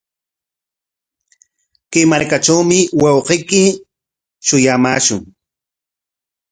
[1.91, 3.61] Chay markatrawmi wawqiyki
[4.45, 5.21] shuyamaashun.